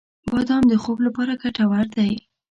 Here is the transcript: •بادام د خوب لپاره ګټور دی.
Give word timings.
•بادام 0.31 0.63
د 0.71 0.73
خوب 0.83 0.97
لپاره 1.07 1.33
ګټور 1.43 1.85
دی. 1.97 2.13